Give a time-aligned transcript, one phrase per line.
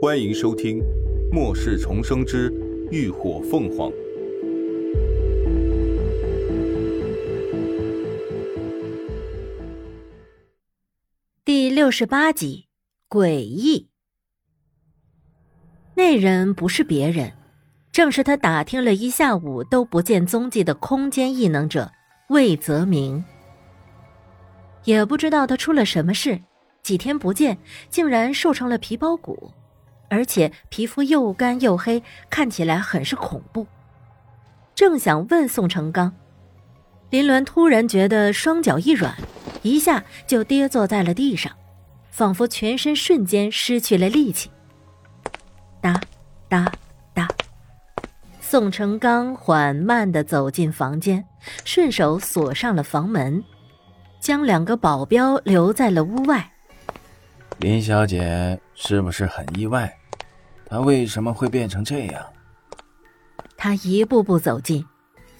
[0.00, 0.78] 欢迎收听
[1.32, 2.52] 《末世重生之
[2.92, 3.90] 浴火凤凰》
[11.44, 12.68] 第六十八集。
[13.08, 13.88] 诡异，
[15.96, 17.32] 那人不是别人，
[17.90, 21.90] 正是他打听了一下午都不见踪迹的空间异能者
[22.28, 23.24] 魏泽明。
[24.84, 26.40] 也不知道他出了什么事，
[26.84, 27.58] 几天不见，
[27.90, 29.52] 竟然瘦成了皮包骨，
[30.08, 33.66] 而且皮肤又干又黑，看起来很是恐怖。
[34.74, 36.14] 正想问宋成刚，
[37.10, 39.14] 林鸾突然觉得双脚一软，
[39.62, 41.52] 一下就跌坐在了地上。
[42.10, 44.50] 仿佛全身瞬间失去了力气。
[45.80, 46.00] 哒，
[46.48, 46.72] 哒，
[47.14, 47.28] 哒。
[48.40, 51.24] 宋成刚缓慢的走进房间，
[51.64, 53.44] 顺手锁上了房门，
[54.18, 56.50] 将两个保镖留在了屋外。
[57.58, 59.92] 林小姐是不是很意外？
[60.64, 62.24] 她为什么会变成这样？
[63.56, 64.84] 他一步步走近，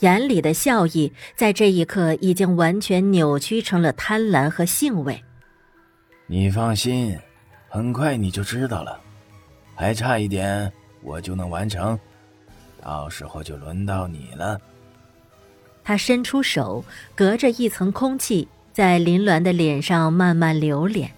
[0.00, 5.22] 眼里的笑意在这一刻已经完全扭曲成了贪婪和兴味。
[6.26, 7.16] 你放心，
[7.68, 8.98] 很快你就知道了，
[9.76, 11.96] 还差一点我就能完成，
[12.82, 14.60] 到时候就轮到你了。
[15.84, 21.08] 他伸出手，隔着一层空气，在林鸾的脸上慢慢流连。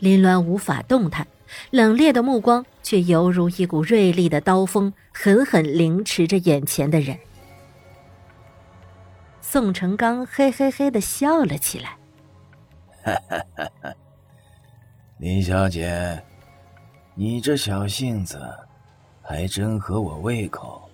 [0.00, 1.26] 林鸾无法动弹，
[1.70, 7.16] 冷冽的目光却犹如一股锐利的刀锋，狠狠凌迟着眼前的人。
[9.42, 11.96] 宋成刚嘿嘿嘿的笑了起来。
[15.18, 16.22] 林小姐，
[17.14, 18.40] 你这小性子
[19.20, 20.88] 还真合我胃口。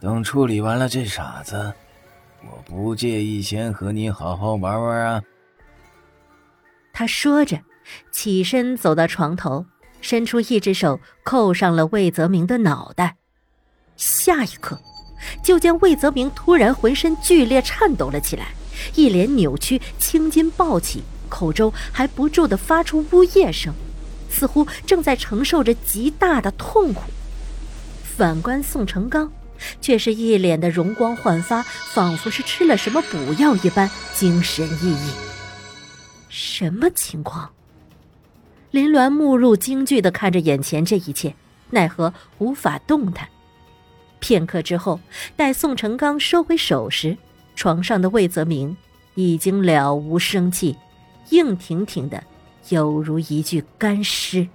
[0.00, 1.72] 等处理完了这傻子，
[2.42, 5.22] 我不介意先和你好好玩玩啊。
[6.98, 7.60] 他说着，
[8.10, 9.66] 起身走到床头，
[10.00, 13.18] 伸出一只手扣上了魏泽明的脑袋。
[13.96, 14.80] 下一刻，
[15.40, 18.48] 就见魏泽明突然浑身剧烈颤抖了起来。
[18.96, 23.72] 一脸扭曲，青筋暴起，口中还不住的发出呜咽声，
[24.28, 27.04] 似乎正在承受着极大的痛苦。
[28.02, 29.30] 反观宋成刚，
[29.80, 35.37] 却是一脸的容光焕发，仿佛是吃了什么补药一般，精神奕奕。
[36.28, 37.50] 什么情况？
[38.70, 41.34] 林鸾目露惊惧的看着眼前这一切，
[41.70, 43.28] 奈何无法动弹。
[44.20, 45.00] 片刻之后，
[45.36, 47.16] 待宋成刚收回手时。
[47.54, 48.76] 床上的魏泽明
[49.16, 50.76] 已经了无生气，
[51.30, 52.22] 硬挺挺的，
[52.68, 54.46] 犹如一具干尸。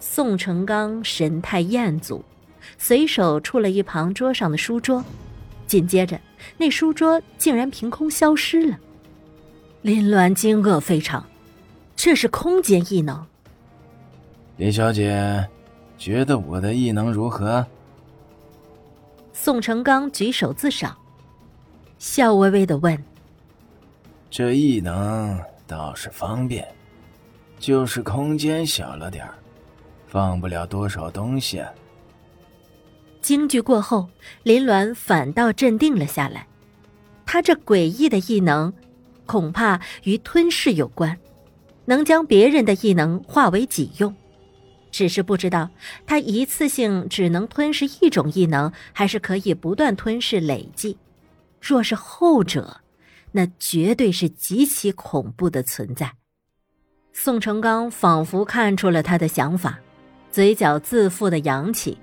[0.00, 2.24] 宋成刚神态艳足，
[2.78, 5.04] 随手触了一旁桌上的书桌，
[5.66, 6.18] 紧接着
[6.56, 8.78] 那书桌竟然凭空消失了。
[9.82, 11.24] 林鸾惊愕非常，
[11.94, 13.24] 这是空间异能。
[14.56, 15.48] 林小姐，
[15.96, 17.64] 觉得我的异能如何？
[19.32, 20.96] 宋成刚举手自赏，
[21.98, 22.98] 笑微微的问
[24.28, 26.66] ：“这异能倒是方便，
[27.60, 29.34] 就是空间小了点儿，
[30.08, 31.62] 放不了多少东西。”
[33.22, 34.08] 惊惧过后，
[34.42, 36.46] 林鸾反倒镇定了下来。
[37.24, 38.72] 他这诡异的异能，
[39.28, 41.16] 恐怕与吞噬有关，
[41.84, 44.12] 能将别人的异能化为己用。
[44.90, 45.68] 只是不知道，
[46.06, 50.96] 他一次性只能吞噬一种异能，还是可以不断吞噬累计。
[51.60, 52.80] 若是后者，
[53.32, 56.10] 那绝对是极其恐怖的存在。
[57.12, 59.78] 宋成刚仿佛看出了他的想法，
[60.30, 61.98] 嘴角自负的扬起。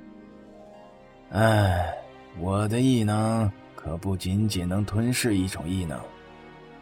[1.31, 1.91] 哎，
[2.39, 5.99] 我的异能可不仅仅能吞噬一种异能，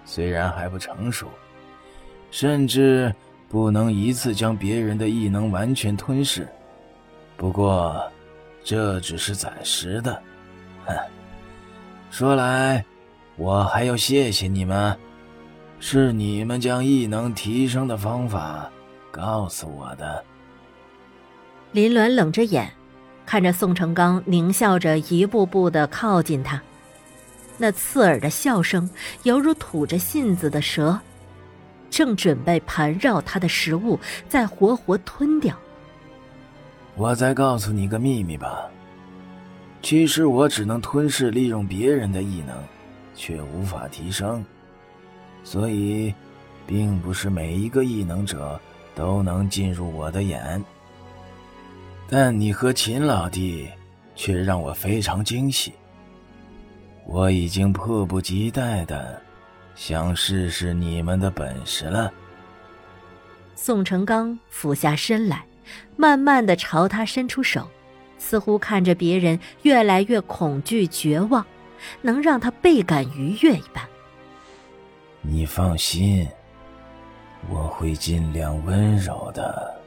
[0.06, 1.28] 虽然还不成熟，
[2.32, 3.14] 甚至。
[3.50, 6.48] 不能一次将别人的异能完全吞噬，
[7.38, 8.04] 不过
[8.64, 10.20] 这只是暂时的。
[10.88, 10.96] 哼，
[12.10, 12.84] 说来，
[13.36, 14.98] 我还要谢谢你们，
[15.80, 18.68] 是你们将异能提升的方法
[19.12, 20.26] 告诉我的。
[21.74, 22.74] 林鸾冷着眼，
[23.28, 26.60] 看着宋成刚狞笑着一步步的靠近他，
[27.58, 28.90] 那刺耳的笑声
[29.24, 31.00] 犹如吐着信子的蛇。
[31.90, 35.56] 正准备盘绕他的食物，再活活吞掉。
[36.96, 38.68] 我再告诉你个秘密吧。
[39.82, 42.56] 其实我只能吞噬利用别人的异能，
[43.14, 44.44] 却无法提升。
[45.44, 46.14] 所以，
[46.66, 48.60] 并不是每一个异能者
[48.96, 50.64] 都能进入我的眼。
[52.10, 53.70] 但你和秦老弟
[54.16, 55.74] 却让我非常惊喜。
[57.06, 59.22] 我已经迫不及待的。
[59.76, 62.12] 想试试你们的本事了。
[63.56, 65.44] 宋成刚俯下身来，
[65.98, 67.68] 慢慢的朝他伸出手，
[68.20, 71.44] 似乎看着别人越来越恐惧绝望，
[72.04, 73.84] 能让他倍感愉悦一般。
[75.22, 76.28] 你放心，
[77.50, 79.82] 我会尽量温柔的。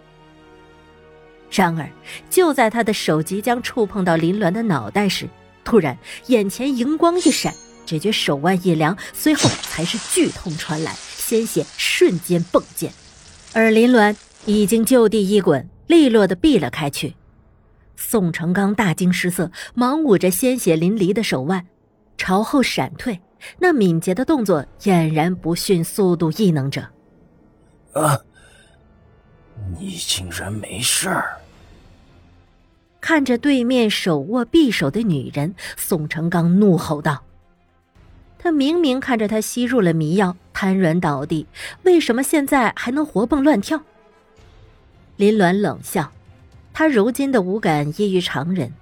[1.49, 1.89] 然而，
[2.29, 5.29] 就在他的手即将触碰到林鸾的脑袋时，
[5.67, 5.99] 突然
[6.29, 7.53] 眼前荧光一闪，
[7.85, 12.91] 只觉手腕一凉，随后才是剧痛传来，鲜血瞬间迸溅。
[13.53, 14.15] 而林鸾
[14.47, 17.17] 已经就地一滚，利落的避了开去。
[17.97, 21.67] 宋成刚大惊失色，忙捂着鲜血淋漓的手腕，
[22.17, 23.21] 朝后闪退。
[23.59, 26.89] 那敏捷的动作俨然不逊速度异能者。
[27.93, 28.21] 啊！
[29.79, 31.41] 你竟然没事儿！
[33.07, 37.23] 看着对面手握匕首的女人，宋成刚怒吼道
[38.37, 41.47] ：“他明明看着她吸入了迷药，瘫软倒地，
[41.85, 43.81] 为什么现在还能活蹦乱跳？”
[45.15, 46.11] 林鸾冷笑，
[46.73, 48.73] 他如今的五感异于常人，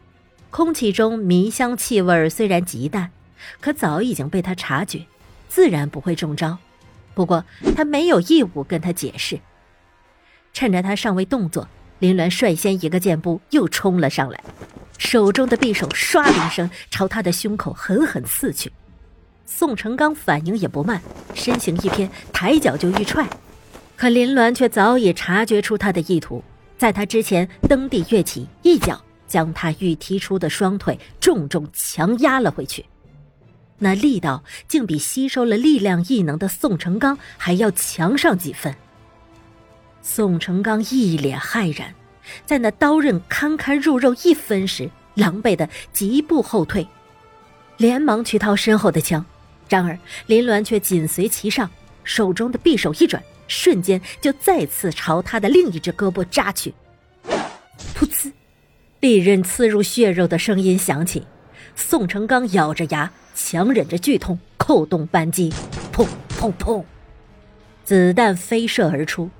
[0.48, 3.10] 空气中迷香气味虽然极淡，
[3.60, 5.04] 可早已经被他察觉，
[5.50, 6.56] 自然不会中招。
[7.12, 7.44] 不过
[7.76, 9.38] 他没有义务跟他解释。
[10.54, 11.68] 趁着他尚未动作，
[12.00, 14.42] 林鸾率先一个箭步又冲了上来，
[14.98, 18.70] 手中的匕首唰的一声朝他的胸口狠狠刺去。
[19.46, 21.00] 宋成刚反应也不慢，
[21.34, 23.26] 身形一偏，抬脚就欲踹。
[23.96, 26.42] 可林鸾却早已察觉出他的意图，
[26.76, 32.84] 在他之前蹬地跃起，一脚将他欲踢出的双腿重重强压了回去。
[33.78, 38.74] 那力道竟比吸收了力量异能的宋成刚还要强上几分。
[40.06, 41.94] 宋成刚一脸骇然，
[42.44, 46.86] 在那刀刃堪堪入肉一分时，狼狈的疾步后退，
[47.78, 49.24] 连忙去掏身后的枪。
[49.66, 51.68] 然而林鸾却紧随其上，
[52.04, 53.20] 手中的匕首一转。
[53.48, 56.72] 瞬间就再次朝他的另一只胳膊扎去，
[57.94, 58.30] 噗呲，
[59.00, 61.26] 利刃刺入血肉的声音响起。
[61.74, 65.50] 宋成刚咬着牙，强忍着剧痛，扣动扳机，
[65.92, 66.06] 砰
[66.38, 66.84] 砰砰，
[67.84, 69.30] 子弹飞射而出。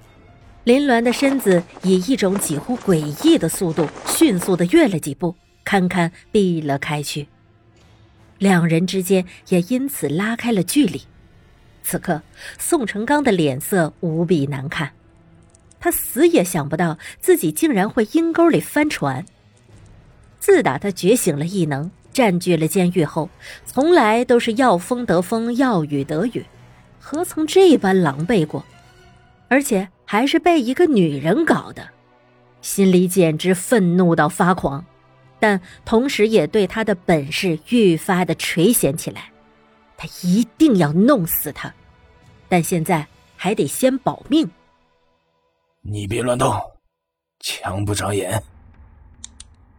[0.65, 7.29] 林鸾的身子以一种几乎诡异的速度，迅速的跃了几步，堪堪避了开去。
[8.39, 11.03] 两人之间也因此拉开了距离。
[11.83, 12.23] 此刻，
[12.59, 14.91] 宋成刚的脸色无比难看，
[15.79, 19.27] 他死也想不到自己竟然会阴沟里翻船。
[20.41, 23.29] 自打他觉醒了异能，占据了监狱后，
[23.67, 26.47] 从来都是要风得风，要雨得雨，
[26.99, 28.65] 何曾这般狼狈过？
[29.49, 31.89] 而且还是被一个女人搞的，
[32.61, 34.85] 心里简直愤怒到发狂，
[35.39, 39.31] 但同时也对他的本事愈发的垂涎起来。
[39.97, 41.73] 他一定要弄死他，
[42.49, 43.07] 但现在
[43.37, 44.51] 还得先保命。
[45.83, 46.53] 你别乱动，
[47.41, 48.43] 枪不长眼。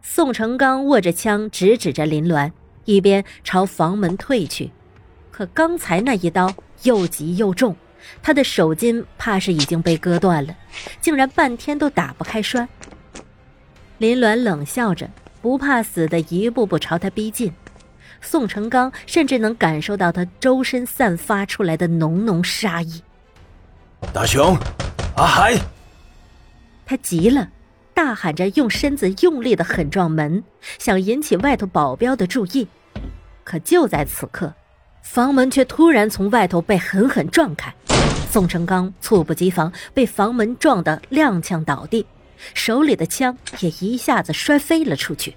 [0.02, 2.50] 宋成刚握着枪，直指着林鸾，
[2.84, 4.70] 一边朝房门退去。
[5.30, 7.76] 可刚才那一刀又急又重，
[8.22, 10.54] 他的手筋怕是已经被割断了，
[11.00, 12.68] 竟然半天都打不开栓。
[13.98, 15.08] 林鸾冷笑着，
[15.40, 17.52] 不怕死的一步步朝他逼近。
[18.20, 23.02] 宋成刚甚至能感受到他周身散发出来的浓浓杀意。
[24.12, 24.56] 大雄，
[25.16, 25.56] 阿海！
[26.84, 27.48] 他急了，
[27.94, 30.42] 大喊着，用身子用力的狠撞门，
[30.78, 32.66] 想引起外头保镖的注意。
[33.44, 34.52] 可就在此刻，
[35.02, 37.72] 房门却突然从外头被狠狠撞开，
[38.36, 42.04] 宋成刚猝不及防，被房门撞得踉跄倒地，
[42.52, 45.34] 手里的枪也一下子摔飞了出去。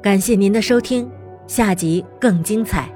[0.00, 1.10] 感谢您的收听，
[1.48, 2.88] 下集更精彩。